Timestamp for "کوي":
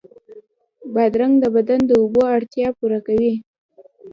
3.07-3.33